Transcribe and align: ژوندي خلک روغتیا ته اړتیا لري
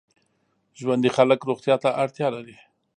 ژوندي 0.79 1.09
خلک 1.17 1.39
روغتیا 1.49 1.75
ته 1.83 1.89
اړتیا 2.03 2.27
لري 2.35 2.55